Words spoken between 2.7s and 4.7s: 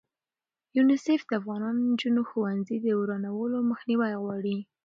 د ورانولو مخنیوی غواړي.